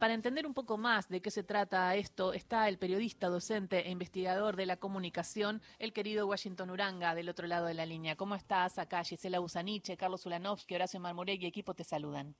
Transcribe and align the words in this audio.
para 0.00 0.14
entender 0.14 0.46
un 0.46 0.54
poco 0.54 0.78
más 0.78 1.10
de 1.10 1.20
qué 1.20 1.30
se 1.30 1.42
trata 1.42 1.94
esto, 1.94 2.32
está 2.32 2.68
el 2.70 2.78
periodista, 2.78 3.28
docente 3.28 3.86
e 3.86 3.90
investigador 3.90 4.56
de 4.56 4.64
la 4.64 4.78
comunicación, 4.78 5.60
el 5.78 5.92
querido 5.92 6.26
Washington 6.26 6.70
Uranga, 6.70 7.14
del 7.14 7.28
otro 7.28 7.46
lado 7.46 7.66
de 7.66 7.74
la 7.74 7.84
línea. 7.84 8.16
¿Cómo 8.16 8.34
estás 8.34 8.78
acá? 8.78 9.04
Gisela 9.04 9.42
Usaniche, 9.42 9.98
Carlos 9.98 10.24
Ulanovsky, 10.24 10.74
Horacio 10.74 11.00
Marmurek 11.00 11.42
y 11.42 11.46
equipo 11.46 11.74
te 11.74 11.84
saludan. 11.84 12.34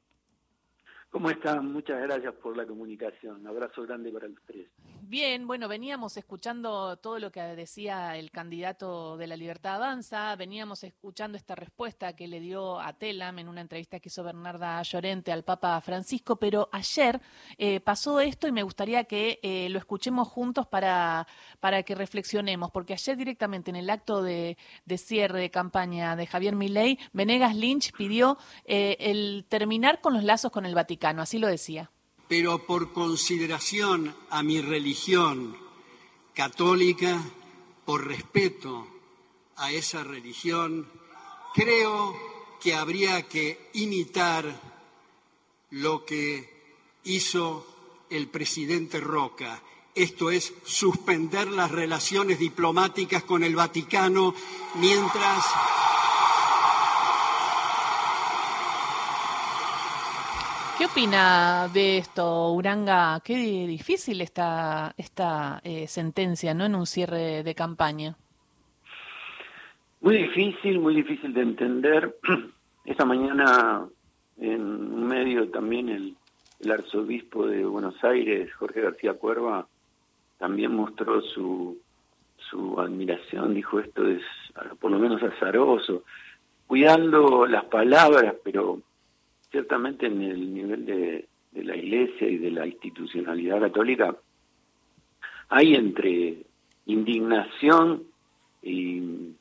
¿Cómo 1.11 1.29
están? 1.29 1.73
Muchas 1.73 2.01
gracias 2.03 2.33
por 2.35 2.57
la 2.57 2.65
comunicación. 2.65 3.41
Un 3.41 3.47
abrazo 3.49 3.83
grande 3.83 4.13
para 4.13 4.29
los 4.29 4.39
tres. 4.47 4.69
Bien, 5.03 5.45
bueno, 5.45 5.67
veníamos 5.67 6.17
escuchando 6.17 6.97
todo 6.99 7.19
lo 7.19 7.33
que 7.33 7.41
decía 7.41 8.17
el 8.17 8.31
candidato 8.31 9.17
de 9.17 9.27
la 9.27 9.37
Libertad 9.37 9.75
Avanza, 9.75 10.37
veníamos 10.37 10.85
escuchando 10.85 11.37
esta 11.37 11.57
respuesta 11.57 12.15
que 12.15 12.29
le 12.29 12.39
dio 12.39 12.79
a 12.79 12.93
Telam 12.93 13.41
en 13.41 13.49
una 13.49 13.61
entrevista 13.61 13.99
que 13.99 14.09
hizo 14.09 14.23
Bernarda 14.23 14.81
Llorente 14.83 15.33
al 15.33 15.43
Papa 15.43 15.81
Francisco, 15.81 16.37
pero 16.37 16.69
ayer 16.71 17.21
eh, 17.59 17.81
pasó 17.81 18.21
esto 18.21 18.47
y 18.47 18.53
me 18.53 18.63
gustaría 18.63 19.03
que 19.03 19.41
eh, 19.43 19.69
lo 19.69 19.81
escuchemos 19.81 20.29
juntos 20.29 20.69
para, 20.69 21.27
para 21.59 21.83
que 21.83 21.97
reflexionemos, 21.97 22.71
porque 22.71 22.93
ayer 22.93 23.17
directamente 23.17 23.71
en 23.71 23.77
el 23.77 23.91
acto 23.91 24.23
de, 24.23 24.57
cierre 24.97 25.41
de 25.41 25.51
campaña 25.51 26.15
de 26.15 26.29
Javier 26.29 26.55
Milei, 26.55 27.01
Venegas 27.13 27.57
Lynch 27.57 27.93
pidió 27.95 28.39
eh, 28.65 28.97
el 29.01 29.45
terminar 29.49 30.01
con 30.01 30.15
los 30.15 30.23
lazos 30.23 30.53
con 30.53 30.67
el 30.67 30.75
Vaticano 30.77 31.00
así 31.03 31.39
lo 31.39 31.49
decía. 31.49 31.91
Pero 32.29 32.67
por 32.67 32.93
consideración 32.93 34.15
a 34.31 34.43
mi 34.43 34.61
religión 34.61 35.57
católica, 36.35 37.21
por 37.85 38.07
respeto 38.07 38.87
a 39.57 39.73
esa 39.73 40.05
religión, 40.05 40.87
creo 41.55 42.15
que 42.61 42.75
habría 42.75 43.23
que 43.23 43.71
imitar 43.73 44.61
lo 45.71 46.05
que 46.05 46.49
hizo 47.05 47.67
el 48.11 48.29
presidente 48.29 49.01
Roca, 49.01 49.63
esto 49.95 50.31
es 50.31 50.55
suspender 50.65 51.49
las 51.49 51.71
relaciones 51.71 52.39
diplomáticas 52.39 53.25
con 53.25 53.43
el 53.43 53.57
Vaticano 53.57 54.35
mientras 54.77 55.45
¿Qué 60.81 60.87
opina 60.87 61.69
de 61.75 61.99
esto, 61.99 62.55
Uranga? 62.55 63.21
Qué 63.23 63.35
difícil 63.35 64.23
está 64.23 64.95
esta 64.97 65.61
eh, 65.63 65.87
sentencia, 65.87 66.55
¿no? 66.55 66.65
En 66.65 66.75
un 66.75 66.87
cierre 66.87 67.43
de 67.43 67.55
campaña. 67.55 68.17
Muy 70.01 70.17
difícil, 70.17 70.79
muy 70.79 70.95
difícil 70.95 71.35
de 71.35 71.43
entender. 71.43 72.17
Esta 72.87 73.05
mañana 73.05 73.87
en 74.39 75.07
medio 75.07 75.51
también 75.51 75.91
el, 75.91 76.17
arzobispo 76.73 77.47
de 77.47 77.63
Buenos 77.67 78.03
Aires, 78.03 78.51
Jorge 78.55 78.81
García 78.81 79.13
Cuerva, 79.13 79.67
también 80.39 80.75
mostró 80.75 81.21
su, 81.21 81.77
su 82.39 82.81
admiración, 82.81 83.53
dijo 83.53 83.81
esto 83.81 84.09
es 84.09 84.23
por 84.81 84.91
lo 84.91 84.99
menos 84.99 85.23
azaroso, 85.23 86.05
cuidando 86.67 87.45
las 87.45 87.67
palabras, 87.67 88.35
pero 88.43 88.81
ciertamente 89.51 90.07
en 90.07 90.23
el 90.23 90.55
nivel 90.55 90.85
de, 90.87 91.29
la 91.53 91.77
Iglesia 91.77 92.29
y 92.29 92.39
de 92.39 92.51
la 92.51 92.67
institucionalidad 92.67 93.61
católica 93.61 94.17
hay 95.49 95.75
entre 95.75 96.39
indignación 96.87 98.05
y, 98.63 99.35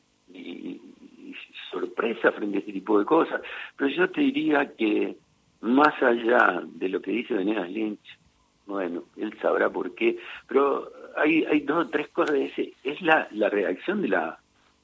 sorpresa 1.72 2.32
frente 2.32 2.58
a 2.58 2.60
este 2.62 2.74
tipo 2.74 2.98
de 2.98 3.06
cosas. 3.06 3.42
Pero 3.78 3.92
yo 3.92 4.10
te 4.10 4.22
diría 4.22 4.74
que 4.76 5.16
más 5.62 5.94
allá 6.02 6.64
de 6.66 6.90
lo 6.90 7.00
que 7.00 7.12
dice 7.12 7.36
Venegas 7.36 7.70
Lynch, 7.70 8.20
bueno, 8.66 9.04
él 9.18 9.38
sabrá 9.40 9.70
por 9.70 9.94
qué, 9.94 10.18
pero 10.48 10.92
hay, 11.16 11.46
hay 11.46 11.60
dos 11.62 11.86
o 11.86 11.90
tres 11.90 12.08
cosas 12.10 12.36
de. 12.36 12.74
Es 12.84 13.02
la, 13.04 13.28
la 13.32 13.50
reacción 13.50 14.02
de 14.02 14.08
la 14.08 14.40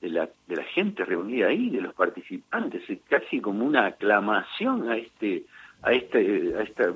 de 0.06 0.12
la, 0.12 0.30
de 0.48 0.56
la 0.56 0.64
gente 0.64 1.04
reunida 1.04 1.48
ahí, 1.48 1.70
de 1.72 1.82
los 1.82 1.94
participantes, 1.96 2.88
es 2.88 3.00
casi 3.10 3.42
como 3.42 3.66
una 3.66 3.88
aclamación 3.88 4.88
a 4.88 4.98
este, 4.98 5.46
a 5.82 5.94
este, 5.94 6.54
a 6.56 6.62
esta, 6.62 6.94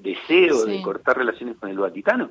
deseo 0.00 0.64
de 0.64 0.82
cortar 0.82 1.18
relaciones 1.18 1.56
con 1.58 1.68
el 1.70 1.78
Vaticano. 1.78 2.30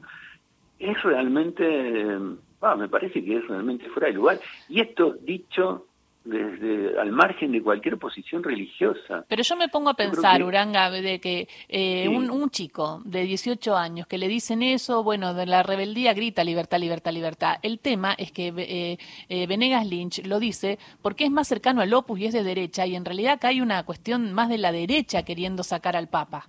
Es 0.79 1.01
realmente, 1.03 2.17
ah, 2.61 2.75
me 2.75 2.89
parece 2.89 3.23
que 3.23 3.37
es 3.37 3.47
realmente 3.47 3.87
fuera 3.89 4.07
de 4.07 4.15
lugar. 4.15 4.39
Y 4.67 4.81
esto 4.81 5.15
dicho 5.21 5.85
desde 6.25 6.99
al 6.99 7.11
margen 7.11 7.51
de 7.51 7.61
cualquier 7.61 7.97
posición 7.97 8.43
religiosa. 8.43 9.23
Pero 9.27 9.43
yo 9.43 9.55
me 9.55 9.69
pongo 9.69 9.91
a 9.91 9.93
pensar, 9.93 10.43
Uranga, 10.43 10.89
de 10.89 11.19
que 11.19 11.47
eh, 11.69 12.09
un, 12.09 12.29
un, 12.31 12.49
chico 12.49 13.01
de 13.05 13.23
18 13.23 13.75
años 13.77 14.07
que 14.07 14.17
le 14.17 14.27
dicen 14.27 14.63
eso, 14.63 15.03
bueno, 15.03 15.33
de 15.33 15.45
la 15.45 15.63
rebeldía 15.63 16.13
grita 16.13 16.43
libertad, 16.43 16.79
libertad, 16.79 17.11
libertad. 17.13 17.55
El 17.61 17.79
tema 17.79 18.13
es 18.17 18.31
que 18.31 18.47
eh, 18.57 18.97
eh, 19.29 19.47
Venegas 19.47 19.85
Lynch 19.85 20.25
lo 20.25 20.39
dice 20.39 20.79
porque 21.01 21.25
es 21.25 21.31
más 21.31 21.47
cercano 21.47 21.81
al 21.81 21.93
Opus 21.93 22.19
y 22.19 22.25
es 22.25 22.33
de 22.33 22.43
derecha, 22.43 22.85
y 22.87 22.95
en 22.95 23.05
realidad 23.05 23.33
acá 23.33 23.49
hay 23.49 23.61
una 23.61 23.83
cuestión 23.83 24.33
más 24.33 24.49
de 24.49 24.57
la 24.57 24.71
derecha 24.71 25.23
queriendo 25.23 25.63
sacar 25.63 25.95
al 25.95 26.09
Papa. 26.09 26.47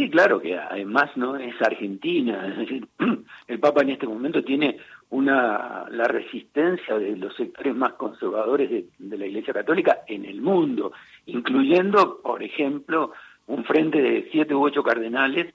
Sí, 0.00 0.08
claro 0.08 0.40
que 0.40 0.56
además 0.56 1.14
no 1.16 1.36
es 1.36 1.60
Argentina, 1.60 2.48
es 2.48 2.56
decir, 2.56 2.88
el 3.48 3.60
Papa 3.60 3.82
en 3.82 3.90
este 3.90 4.06
momento 4.06 4.42
tiene 4.42 4.78
una 5.10 5.84
la 5.90 6.04
resistencia 6.04 6.98
de 6.98 7.18
los 7.18 7.36
sectores 7.36 7.76
más 7.76 7.92
conservadores 7.92 8.70
de, 8.70 9.18
la 9.18 9.26
Iglesia 9.26 9.52
Católica 9.52 9.98
en 10.06 10.24
el 10.24 10.40
mundo, 10.40 10.94
incluyendo, 11.26 12.18
por 12.22 12.42
ejemplo, 12.42 13.12
un 13.46 13.62
frente 13.64 14.00
de 14.00 14.26
siete 14.32 14.54
u 14.54 14.64
ocho 14.64 14.82
cardenales 14.82 15.52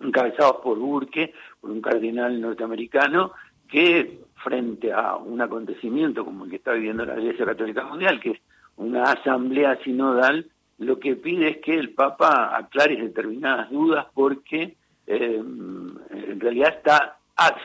encabezados 0.00 0.62
por 0.62 0.78
Burke, 0.78 1.34
por 1.60 1.70
un 1.70 1.82
cardenal 1.82 2.40
norteamericano, 2.40 3.32
que 3.68 4.20
frente 4.36 4.94
a 4.94 5.16
un 5.16 5.42
acontecimiento 5.42 6.24
como 6.24 6.46
el 6.46 6.50
que 6.50 6.56
está 6.56 6.72
viviendo 6.72 7.04
la 7.04 7.20
Iglesia 7.20 7.44
Católica 7.44 7.84
Mundial, 7.84 8.18
que 8.18 8.30
es 8.30 8.40
una 8.78 9.02
asamblea 9.02 9.76
sinodal, 9.84 10.46
lo 10.78 10.98
que 10.98 11.16
pide 11.16 11.48
es 11.48 11.56
que 11.58 11.74
el 11.74 11.90
Papa 11.90 12.56
aclare 12.56 12.96
determinadas 12.96 13.70
dudas 13.70 14.06
porque 14.14 14.76
eh, 15.06 15.36
en 15.36 16.40
realidad 16.40 16.74
está 16.76 17.18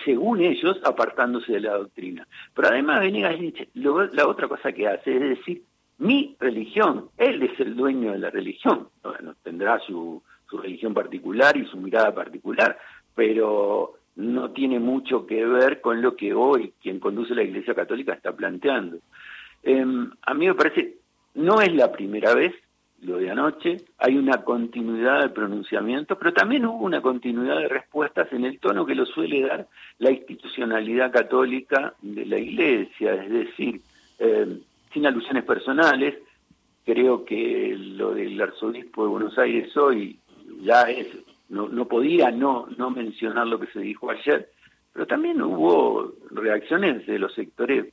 según 0.06 0.41
ellos, 0.41 0.79
apartándose 0.84 1.53
de 1.53 1.62
la 1.62 1.74
doctrina. 1.74 2.28
Pero 2.53 2.68
además 2.69 3.00
Venegas 3.00 3.40
dice, 3.40 3.69
la 3.74 4.28
otra 4.28 4.47
cosa 4.47 4.72
que 4.72 4.88
hace 4.88 5.16
es 5.16 5.38
decir, 5.38 5.63
mi 5.97 6.35
religión, 6.40 7.09
él 7.18 7.41
es 7.44 7.59
el 7.59 7.75
dueño 7.75 8.12
de 8.12 8.19
la 8.19 8.29
religión, 8.29 8.90
bueno, 9.01 9.35
tendrá 9.44 9.80
su, 9.80 10.22
su 10.50 10.57
religión 10.57 10.94
particular 10.94 11.56
y 11.57 11.66
su 11.66 11.78
mirada 11.78 12.13
particular, 12.13 12.78
pero 13.16 13.94
no 14.16 14.51
tiene 14.51 14.80
mucho 14.80 15.25
que 15.25 15.45
ver 15.45 15.81
con 15.81 16.01
lo 16.01 16.16
que 16.16 16.34
hoy 16.34 16.74
quien 16.81 17.00
conduce 17.00 17.34
la 17.34 17.44
Iglesia 17.44 17.74
Católica 17.74 18.13
está 18.13 18.31
planteando. 18.31 18.97
Em, 19.63 20.12
a 20.22 20.34
mí 20.34 20.47
me 20.47 20.56
parece, 20.56 20.97
no 21.35 21.62
es 21.62 21.74
la 21.74 21.91
primera 21.91 22.35
vez 22.35 22.53
lo 23.03 23.18
de 23.18 23.30
anoche, 23.30 23.78
hay 23.97 24.18
una 24.18 24.44
continuidad 24.44 25.22
de 25.22 25.30
pronunciamientos, 25.30 26.18
pero 26.18 26.34
también 26.34 26.66
hubo 26.66 26.86
una 26.86 27.02
continuidad 27.02 27.58
de 27.58 27.68
respuestas 27.68 28.31
en 28.31 28.46
el 28.46 28.59
tono 28.59 28.86
que 28.86 28.96
lo 28.96 29.06
suele 29.06 29.41
dar 29.41 29.68
la 30.00 30.12
institucionalidad 30.12 31.12
católica 31.12 31.94
de 32.02 32.25
la 32.25 32.40
Iglesia, 32.40 33.13
es 33.16 33.30
decir, 33.30 33.81
eh, 34.19 34.59
sin 34.94 35.06
alusiones 35.06 35.44
personales, 35.44 36.16
creo 36.86 37.25
que 37.25 37.75
lo 37.78 38.13
del 38.13 38.40
arzobispo 38.42 39.03
de 39.03 39.09
Buenos 39.09 39.38
Aires 39.38 39.75
hoy 39.75 40.18
ya 40.62 40.84
es, 40.84 41.08
no, 41.50 41.68
no 41.68 41.88
podía 41.88 42.31
no, 42.31 42.68
no 42.78 42.90
mencionar 42.90 43.47
lo 43.47 43.59
que 43.59 43.68
se 43.68 43.80
dijo 43.80 44.09
ayer, 44.09 44.50
pero 44.94 45.08
también 45.08 45.42
hubo 45.42 46.13
reacciones 46.31 47.06
de 47.06 47.19
los 47.19 47.34
sectores 47.34 47.88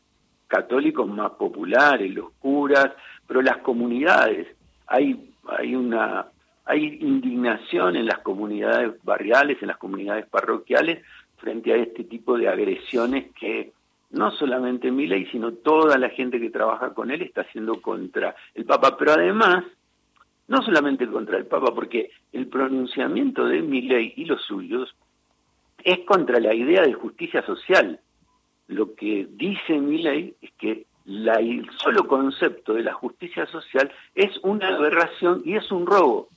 católicos 0.47 1.09
más 1.09 1.33
populares, 1.33 2.13
los 2.13 2.31
curas, 2.33 2.91
pero 3.27 3.41
las 3.41 3.59
comunidades 3.59 4.49
hay, 4.91 5.33
hay 5.47 5.75
una 5.75 6.27
hay 6.67 6.99
indignación 7.01 7.97
en 7.97 8.07
las 8.07 8.19
comunidades 8.19 9.03
barriales, 9.03 9.59
en 9.61 9.69
las 9.69 9.79
comunidades 9.79 10.27
parroquiales, 10.27 11.05
frente 11.39 11.73
a 11.73 11.77
este 11.77 12.05
tipo 12.05 12.37
de 12.37 12.49
agresiones 12.49 13.33
que 13.39 13.73
no 14.11 14.31
solamente 14.33 14.91
Milei, 14.91 15.27
sino 15.31 15.53
toda 15.53 15.99
la 15.99 16.11
gente 16.11 16.39
que 16.39 16.51
trabaja 16.51 16.93
con 16.93 17.11
él 17.11 17.23
está 17.23 17.41
haciendo 17.43 17.81
contra 17.81 18.37
el 18.55 18.67
Papa. 18.67 18.97
Pero 18.97 19.13
además, 19.13 19.65
no 20.49 20.63
solamente 20.63 21.07
contra 21.07 21.39
el 21.39 21.47
Papa, 21.47 21.73
porque 21.75 22.11
el 22.33 22.47
pronunciamiento 22.49 23.47
de 23.47 23.63
Milei 23.63 24.13
y 24.17 24.25
los 24.27 24.43
suyos 24.43 24.95
es 25.83 26.01
contra 26.01 26.39
la 26.41 26.55
idea 26.55 26.83
de 26.83 26.93
justicia 26.93 27.45
social. 27.47 28.01
Lo 28.69 28.95
que 28.95 29.27
dice 29.31 29.79
Milei 29.79 30.35
es 30.41 30.53
que 30.53 30.87
el 31.11 31.69
solo 31.77 32.07
concepto 32.07 32.75
de 32.75 32.83
la 32.83 32.95
justicia 32.95 33.47
social 33.47 33.91
es 34.15 34.31
una 34.43 34.69
aberración 34.69 35.43
y 35.45 35.57
es 35.57 35.71
un 35.71 35.87
robo. 35.87 36.29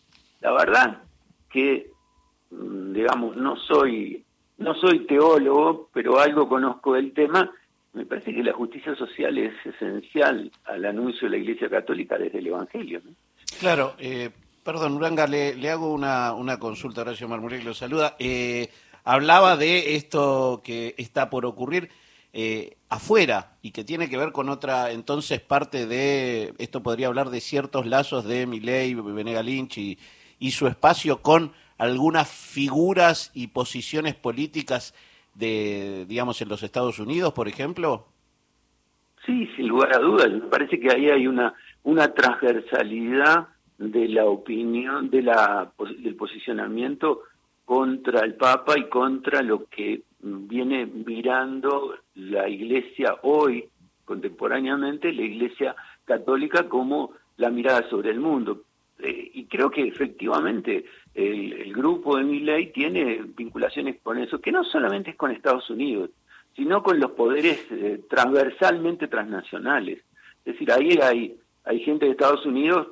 La 0.42 0.52
verdad 0.52 1.04
que, 1.50 1.92
mm, 2.52 2.94
digamos, 2.94 3.38
no 3.38 3.56
soy, 3.56 4.24
no 4.58 4.74
soy 4.76 5.06
teólogo, 5.06 5.90
pero 5.94 6.20
algo 6.20 6.48
conozco 6.48 6.94
del 6.94 7.14
tema. 7.14 7.52
Me 7.94 8.06
parece 8.06 8.34
que 8.34 8.44
la 8.44 8.54
justicia 8.54 8.96
social 8.96 9.38
es 9.38 9.54
esencial 9.66 10.52
al 10.66 10.86
anuncio 10.86 11.30
de 11.30 11.38
la 11.38 11.44
Iglesia 11.44 11.70
Católica 11.70 12.18
desde 12.18 12.40
el 12.40 12.48
Evangelio. 12.48 13.02
Claro, 13.60 13.94
eh, 14.00 14.32
Perdón, 14.64 14.94
Uranga, 14.94 15.28
le, 15.28 15.70
hago 15.70 15.92
una, 15.92 16.34
una 16.34 16.58
consulta, 16.58 17.02
Horacio 17.02 17.28
Marmurek 17.28 17.66
lo 17.66 17.74
saluda. 17.74 18.16
Eh, 18.18 18.70
hablaba 19.04 19.58
de 19.58 19.96
esto 19.96 20.62
que 20.64 20.96
está 20.98 21.30
por 21.30 21.46
ocurrir 21.46 21.90
eh, 22.34 22.78
afuera 22.90 23.58
y 23.62 23.72
que 23.72 23.84
tiene 23.84 24.10
que 24.10 24.18
ver 24.18 24.32
con 24.32 24.50
otra, 24.50 24.92
entonces 24.92 25.40
parte 25.40 25.86
de, 25.86 26.54
esto 26.58 26.82
podría 26.82 27.08
hablar 27.08 27.30
de 27.30 27.40
ciertos 27.40 27.86
lazos 27.86 28.26
de 28.26 28.48
Milei, 28.48 28.96
Venega 28.96 29.44
Lynch 29.44 29.78
y, 29.78 30.00
y 30.40 30.52
su 30.52 30.68
espacio 30.68 31.22
con 31.22 31.54
algunas 31.78 32.30
figuras 32.30 33.32
y 33.34 33.48
posiciones 33.48 34.16
políticas 34.16 34.94
de, 35.36 36.06
digamos, 36.08 36.42
en 36.42 36.50
los 36.50 36.64
Estados 36.64 37.00
Unidos, 37.00 37.34
por 37.34 37.48
ejemplo? 37.48 38.08
Sí, 39.26 39.48
sin 39.56 39.68
lugar 39.68 39.96
a 39.96 40.00
dudas. 40.00 40.32
Me 40.32 40.42
parece 40.42 40.80
que 40.80 40.92
ahí 40.92 41.10
hay 41.10 41.28
una, 41.28 41.54
una 41.84 42.14
transversalidad 42.14 43.48
de 43.78 44.08
la 44.08 44.26
opinión, 44.26 45.10
de 45.10 45.22
la, 45.22 45.72
del 46.00 46.16
posicionamiento 46.16 47.22
contra 47.66 48.22
el 48.22 48.36
Papa 48.36 48.78
y 48.78 48.90
contra 48.90 49.42
lo 49.42 49.66
que 49.66 50.02
viene 50.24 50.86
mirando 50.86 51.96
la 52.16 52.48
Iglesia 52.48 53.18
hoy, 53.24 53.70
contemporáneamente, 54.06 55.12
la 55.12 55.24
Iglesia 55.24 55.76
católica 56.06 56.68
como 56.70 57.12
la 57.38 57.50
mirada 57.50 57.88
sobre 57.90 58.12
el 58.12 58.20
mundo. 58.20 58.64
Eh, 59.00 59.32
y 59.34 59.46
creo 59.46 59.70
que 59.70 59.88
efectivamente 59.88 60.86
el, 61.14 61.74
grupo 61.74 62.18
de 62.18 62.24
Milley 62.24 62.72
tiene 62.72 63.22
vinculaciones 63.36 63.98
con 64.02 64.18
eso, 64.18 64.40
que 64.40 64.52
no 64.52 64.64
solamente 64.64 65.12
es 65.12 65.16
con 65.18 65.32
Estados 65.32 65.70
Unidos, 65.70 66.12
sino 66.56 66.84
con 66.84 67.00
los 67.00 67.12
poderes 67.12 67.66
eh, 67.72 68.02
transversalmente 68.10 69.08
transnacionales. 69.08 70.00
Es 70.46 70.54
decir, 70.54 70.72
ahí 70.72 70.98
hay, 71.02 71.38
hay 71.66 71.80
gente 71.80 72.06
de 72.06 72.12
Estados 72.12 72.46
Unidos, 72.46 72.88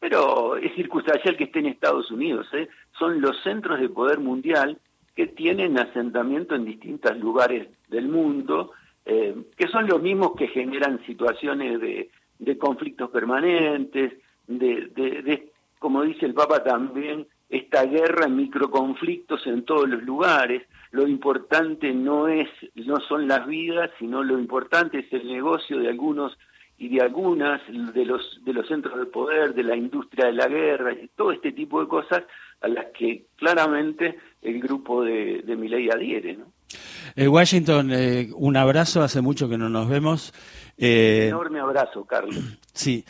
pero 0.00 0.56
es 0.56 0.74
circunstancial 0.74 1.36
que 1.36 1.44
esté 1.44 1.60
en 1.60 1.66
Estados 1.66 2.10
Unidos. 2.10 2.46
¿eh? 2.52 2.68
Son 2.98 3.20
los 3.20 3.40
centros 3.42 3.80
de 3.80 3.88
poder 3.88 4.18
mundial 4.18 4.78
que 5.16 5.26
tienen 5.28 5.78
asentamiento 5.78 6.54
en 6.54 6.66
distintos 6.66 7.18
lugares 7.18 7.68
del 7.88 8.08
mundo, 8.08 8.72
eh, 9.06 9.34
que 9.56 9.66
son 9.68 9.86
los 9.88 10.02
mismos 10.02 10.32
que 10.36 10.48
generan 10.48 11.04
situaciones 11.06 11.80
de, 11.80 12.10
de 12.38 12.58
conflictos 12.58 13.10
permanentes, 13.10 14.12
de, 14.46 14.90
de, 14.94 15.22
de, 15.22 15.52
como 15.78 16.02
dice 16.02 16.26
el 16.26 16.34
Papa 16.34 16.62
también, 16.62 17.26
esta 17.48 17.84
guerra 17.84 18.26
en 18.26 18.36
microconflictos 18.36 19.46
en 19.46 19.64
todos 19.64 19.88
los 19.88 20.02
lugares. 20.02 20.62
Lo 20.90 21.06
importante 21.06 21.94
no 21.94 22.28
es 22.28 22.48
no 22.74 23.00
son 23.00 23.26
las 23.26 23.46
vidas, 23.46 23.90
sino 23.98 24.22
lo 24.22 24.38
importante 24.38 24.98
es 24.98 25.12
el 25.12 25.26
negocio 25.26 25.78
de 25.78 25.88
algunos 25.88 26.36
y 26.78 26.88
de 26.88 27.00
algunas 27.00 27.60
de 27.94 28.04
los 28.04 28.44
de 28.44 28.52
los 28.52 28.66
centros 28.66 28.98
de 28.98 29.06
poder, 29.06 29.54
de 29.54 29.62
la 29.62 29.76
industria 29.76 30.26
de 30.26 30.32
la 30.32 30.48
guerra, 30.48 30.92
y 30.92 31.08
todo 31.16 31.32
este 31.32 31.52
tipo 31.52 31.80
de 31.80 31.88
cosas 31.88 32.24
a 32.60 32.68
las 32.68 32.86
que 32.86 33.26
claramente 33.36 34.18
el 34.46 34.60
grupo 34.60 35.02
de, 35.02 35.42
de 35.44 35.56
Milei 35.56 35.90
adhiere, 35.90 36.36
¿no? 36.36 36.52
Eh, 37.14 37.28
Washington, 37.28 37.90
eh, 37.92 38.28
un 38.34 38.56
abrazo, 38.56 39.02
hace 39.02 39.20
mucho 39.20 39.48
que 39.48 39.58
no 39.58 39.68
nos 39.68 39.88
vemos. 39.88 40.32
Eh, 40.76 41.26
enorme 41.28 41.60
abrazo, 41.60 42.04
Carlos. 42.04 42.36
Sí. 42.72 43.04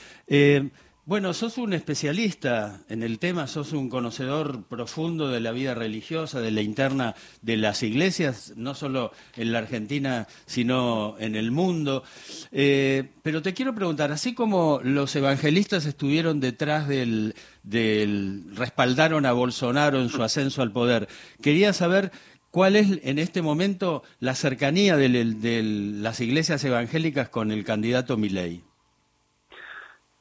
Bueno, 1.09 1.35
sos 1.35 1.57
un 1.57 1.73
especialista 1.73 2.81
en 2.89 3.05
el 3.05 3.21
tema, 3.21 3.47
sos 3.47 3.73
un 3.73 3.89
conocedor 3.89 4.65
profundo 4.65 5.29
de 5.29 5.39
la 5.39 5.53
vida 5.53 5.73
religiosa, 5.73 6.41
de 6.41 6.51
la 6.51 6.63
interna 6.63 7.15
de 7.43 7.57
las 7.57 7.85
iglesias, 7.85 8.55
no 8.57 8.75
solo 8.75 9.13
en 9.37 9.53
la 9.53 9.61
Argentina, 9.61 10.27
sino 10.47 11.15
en 11.21 11.37
el 11.37 11.53
mundo. 11.53 12.03
Eh, 12.51 13.09
pero 13.23 13.41
te 13.41 13.55
quiero 13.55 13.73
preguntar, 13.73 14.11
así 14.11 14.35
como 14.35 14.81
los 14.83 15.15
evangelistas 15.15 15.87
estuvieron 15.87 16.41
detrás 16.41 16.89
del, 16.89 17.37
del, 17.63 18.43
respaldaron 18.57 19.27
a 19.27 19.33
Bolsonaro 19.33 20.03
en 20.03 20.09
su 20.09 20.25
ascenso 20.25 20.61
al 20.61 20.73
poder, 20.73 21.07
quería 21.41 21.73
saber 21.73 22.11
cuál 22.51 22.75
es 22.75 22.99
en 23.05 23.21
este 23.21 23.43
momento 23.43 24.03
la 24.19 24.35
cercanía 24.35 24.97
de, 24.97 25.09
de 25.09 25.63
las 25.63 26.21
iglesias 26.21 26.65
evangélicas 26.65 27.29
con 27.29 27.53
el 27.53 27.63
candidato 27.63 28.17
Milei. 28.17 28.66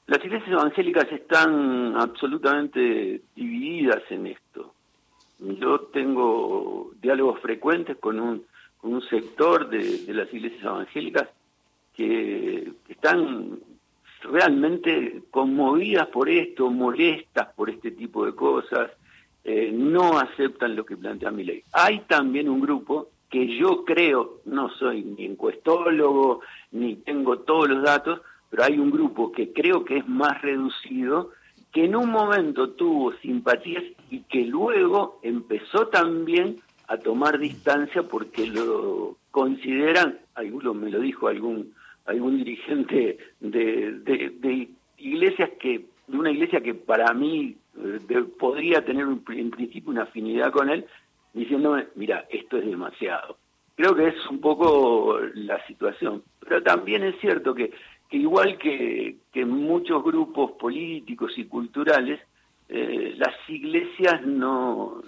Las 0.07 0.23
iglesias 0.23 0.51
evangélicas 0.51 1.11
están 1.11 1.95
absolutamente 1.97 3.21
divididas 3.35 4.03
en 4.09 4.27
esto. 4.27 4.73
Yo 5.39 5.79
tengo 5.91 6.91
diálogos 7.01 7.39
frecuentes 7.41 7.97
con 7.97 8.19
un, 8.19 8.45
con 8.77 8.93
un 8.93 9.01
sector 9.01 9.67
de, 9.67 10.13
las 10.13 10.31
iglesias 10.31 10.63
evangélicas 10.63 11.27
que 11.95 12.71
están 12.87 13.59
realmente 14.21 15.23
conmovidas 15.31 16.07
por 16.07 16.29
esto, 16.29 16.69
molestas 16.69 17.47
por 17.55 17.71
este 17.71 17.91
tipo 17.91 18.25
de 18.25 18.35
cosas, 18.35 18.91
eh, 19.43 19.71
no 19.73 20.19
aceptan 20.19 20.75
lo 20.75 20.85
que 20.85 20.97
plantea 20.97 21.31
mi 21.31 21.43
ley. 21.43 21.63
Hay 21.73 22.01
también 22.01 22.47
un 22.47 22.61
grupo 22.61 23.09
que 23.29 23.57
yo 23.57 23.83
creo, 23.83 24.41
no 24.45 24.69
soy 24.69 25.03
ni 25.03 25.25
encuestólogo, 25.25 26.41
ni 26.71 26.95
tengo 26.97 27.39
todos 27.39 27.69
los 27.69 27.83
datos, 27.83 28.21
pero 28.55 28.67
hay 28.67 28.79
un 28.79 28.89
grupo 28.89 29.33
que 29.33 29.51
creo 29.51 29.83
que 29.83 29.97
es 29.97 30.07
más 30.07 30.41
reducido, 30.41 31.31
que 31.73 31.83
en 31.83 31.95
un 31.97 32.09
momento 32.09 32.69
tuvo 32.69 33.11
simpatías 33.17 33.83
y 34.09 34.21
que 34.21 34.45
luego 34.45 35.19
empezó 35.23 35.87
también 35.87 36.61
a 36.87 36.97
tomar 36.97 37.37
distancia 37.37 38.03
porque 38.03 38.47
lo 38.47 39.17
consideran, 39.29 40.19
alguno 40.35 40.73
me 40.73 40.89
lo 40.89 41.01
dijo 41.01 41.27
algún 41.27 41.73
algún 42.05 42.37
dirigente 42.37 43.17
de, 43.41 43.91
de, 43.91 44.69
iglesias 44.99 45.49
que 45.59 45.87
de 46.07 46.17
una 46.17 46.31
iglesia 46.31 46.61
que 46.61 46.75
para 46.75 47.13
mí 47.13 47.57
eh, 47.77 48.23
podría 48.39 48.85
tener 48.85 49.05
en 49.05 49.51
principio 49.51 49.91
una 49.91 50.03
afinidad 50.03 50.53
con 50.53 50.69
él, 50.69 50.85
diciéndome, 51.33 51.87
mira, 51.95 52.25
esto 52.29 52.57
es 52.57 52.65
demasiado. 52.65 53.37
Creo 53.75 53.93
que 53.93 54.07
es 54.07 54.27
un 54.29 54.39
poco 54.39 55.19
la 55.33 55.61
situación, 55.67 56.23
pero 56.39 56.63
también 56.63 57.03
es 57.03 57.19
cierto 57.19 57.53
que 57.53 57.73
igual 58.17 58.57
que, 58.57 59.17
muchos 59.45 60.03
grupos 60.03 60.51
políticos 60.53 61.33
y 61.37 61.45
culturales, 61.45 62.19
eh, 62.67 63.13
las 63.17 63.33
iglesias 63.47 64.25
no, 64.25 65.01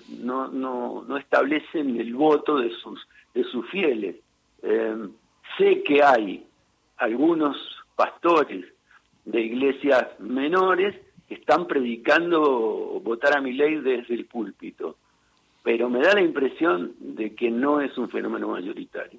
establecen 1.20 2.00
el 2.00 2.14
voto 2.14 2.58
de 2.58 2.70
sus, 2.72 3.08
de 3.34 3.44
sus 3.46 3.68
fieles. 3.70 4.16
Eh, 4.62 5.08
sé 5.58 5.84
que 5.84 6.04
hay 6.04 6.46
algunos 6.98 7.58
pastores 7.96 8.66
de 9.26 9.42
iglesias 9.42 10.20
menores 10.20 10.96
que 11.28 11.36
están 11.36 11.68
predicando 11.68 13.02
votar 13.04 13.38
a 13.38 13.42
mi 13.42 13.54
ley 13.54 13.76
desde 13.76 14.14
el 14.14 14.26
púlpito, 14.26 14.96
pero 15.64 15.90
me 15.90 16.00
da 16.00 16.14
la 16.14 16.22
impresión 16.22 16.94
de 17.00 17.36
que 17.36 17.52
no 17.52 17.82
es 17.82 17.98
un 17.98 18.10
fenómeno 18.10 18.50
mayoritario. 18.50 19.17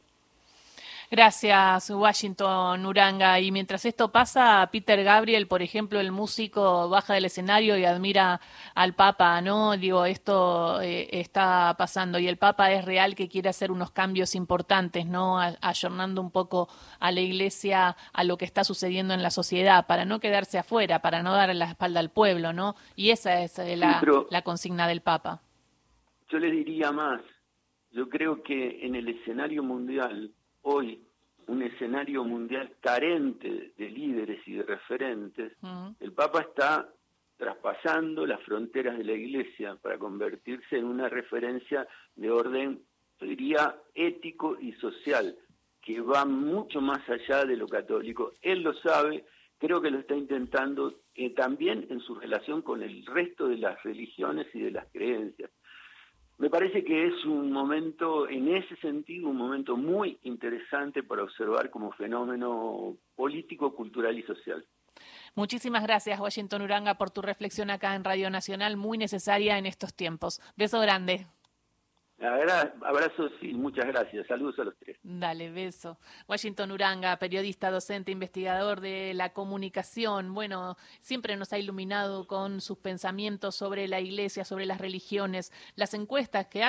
Gracias, 1.11 1.89
Washington 1.89 2.85
Uranga. 2.85 3.41
Y 3.41 3.51
mientras 3.51 3.87
esto 3.87 4.13
pasa, 4.13 4.69
Peter 4.71 5.03
Gabriel, 5.03 5.47
por 5.47 5.63
ejemplo, 5.63 6.01
el 6.01 6.13
músico, 6.13 6.91
baja 6.91 7.15
del 7.15 7.25
escenario 7.25 7.79
y 7.79 7.87
admira 7.87 8.43
al 8.75 8.95
Papa, 8.95 9.41
¿no? 9.41 9.75
Digo, 9.79 10.05
esto 10.05 10.83
eh, 10.83 11.09
está 11.13 11.75
pasando 11.79 12.19
y 12.19 12.29
el 12.29 12.37
Papa 12.37 12.73
es 12.73 12.85
real 12.85 13.15
que 13.15 13.29
quiere 13.29 13.49
hacer 13.49 13.73
unos 13.73 13.91
cambios 13.91 14.35
importantes, 14.35 15.07
¿no? 15.07 15.41
Ayornando 15.41 16.21
un 16.21 16.31
poco 16.31 16.69
a 17.01 17.11
la 17.11 17.21
Iglesia 17.21 17.97
a 18.13 18.25
lo 18.25 18.37
que 18.37 18.45
está 18.45 18.63
sucediendo 18.63 19.15
en 19.15 19.23
la 19.23 19.31
sociedad, 19.31 19.87
para 19.87 20.05
no 20.05 20.21
quedarse 20.21 20.59
afuera, 20.59 21.01
para 21.01 21.23
no 21.23 21.33
dar 21.33 21.55
la 21.55 21.71
espalda 21.71 22.01
al 22.01 22.11
pueblo, 22.11 22.53
¿no? 22.53 22.75
Y 22.97 23.11
esa 23.11 23.41
es 23.41 23.59
eh, 23.59 23.77
la, 23.79 24.03
la 24.31 24.43
consigna 24.43 24.87
del 24.87 25.01
Papa. 25.01 25.41
Yo 26.29 26.39
le 26.39 26.51
diría 26.51 26.93
más. 26.93 27.23
Yo 27.93 28.11
creo 28.11 28.43
que 28.43 28.85
en 28.85 28.95
el 28.95 29.09
escenario 29.09 29.63
mundial 29.63 30.35
hoy 30.69 31.03
un 31.47 31.63
escenario 31.63 32.25
mundial 32.25 32.77
carente 32.81 33.73
de 33.77 33.91
líderes 33.91 34.47
y 34.47 34.53
de 34.53 34.63
referentes, 34.65 35.53
el 35.99 36.13
Papa 36.13 36.43
está 36.43 36.89
traspasando 37.39 38.27
las 38.27 38.43
fronteras 38.43 38.99
de 38.99 39.05
la 39.05 39.13
Iglesia 39.13 39.77
para 39.77 39.99
convertirse 39.99 40.77
en 40.77 40.85
una 40.85 41.09
referencia 41.09 41.89
de 42.17 42.31
orden, 42.31 42.83
diría, 43.19 43.77
ético 43.95 44.59
y 44.61 44.73
social, 44.73 45.37
que 45.81 46.03
va 46.03 46.27
mucho 46.27 46.83
más 46.83 47.09
allá 47.09 47.47
de 47.47 47.57
lo 47.57 47.67
católico. 47.67 48.33
Él 48.43 48.63
lo 48.63 48.75
sabe, 48.75 49.25
creo 49.57 49.81
que 49.81 49.91
lo 49.91 50.01
está 50.01 50.17
intentando 50.17 51.01
eh, 51.15 51.31
también 51.31 51.87
en 51.89 52.01
su 52.01 52.15
relación 52.15 52.61
con 52.61 52.83
el 52.83 53.07
resto 53.07 53.49
de 53.49 53.57
las 53.57 53.83
religiones 53.85 54.49
y 54.53 54.61
de 54.61 54.73
las 54.73 54.87
creencias. 54.93 55.51
Me 56.39 56.51
parece 56.51 56.85
que 56.85 57.09
es 57.09 57.25
un 57.25 57.51
momento, 57.51 58.29
en 58.29 58.55
ese 58.55 58.77
sentido, 58.77 59.29
un 59.29 59.37
momento 59.37 59.77
muy 59.77 60.19
interesante 60.23 61.03
para 61.03 61.25
observar 61.25 61.69
como 61.71 61.91
fenómeno 61.93 62.97
político, 63.17 63.75
cultural 63.75 64.17
y 64.17 64.23
social. 64.23 64.65
Muchísimas 65.35 65.83
gracias, 65.83 66.19
Washington 66.21 66.63
Uranga, 66.63 66.95
por 66.95 67.11
tu 67.11 67.23
reflexión 67.23 67.71
acá 67.71 67.95
en 67.97 68.05
Radio 68.05 68.31
Nacional, 68.31 68.77
muy 68.77 68.99
necesaria 68.99 69.59
en 69.59 69.67
estos 69.67 69.95
tiempos. 69.95 70.41
Beso 70.57 70.81
grande. 70.81 71.27
Abrazos 72.21 73.31
y 73.41 73.55
muchas 73.55 73.87
gracias. 73.87 74.27
Saludos 74.27 74.59
a 74.59 74.65
los 74.65 74.75
tres. 74.79 74.97
Dale, 75.05 75.51
beso. 75.51 75.99
Washington 76.29 76.73
Uranga, 76.73 77.17
periodista, 77.19 77.71
docente, 77.71 78.11
investigador 78.11 78.81
de 78.81 79.15
la 79.15 79.33
comunicación. 79.33 80.35
Bueno, 80.35 80.77
siempre 81.01 81.37
nos 81.37 81.53
ha 81.53 81.59
iluminado 81.59 82.27
con 82.27 82.61
sus 82.61 82.79
pensamientos 82.79 83.55
sobre 83.55 83.87
la 83.87 84.01
iglesia, 84.01 84.45
sobre 84.45 84.67
las 84.67 84.81
religiones, 84.81 85.53
las 85.77 85.95
encuestas 85.95 86.47
que 86.47 86.65
hace. 86.65 86.67